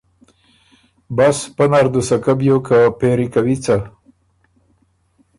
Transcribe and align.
بس 1.15 1.37
پۀ 1.55 1.65
نر 1.71 1.85
دُوسکۀ 1.93 2.33
بیوک 2.39 2.63
که 2.67 2.79
پېری 2.99 3.27
کوی 3.33 3.55
څۀ؟ 3.63 3.77